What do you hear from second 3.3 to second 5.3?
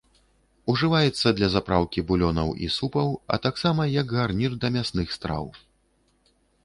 і таксама як гарнір да мясных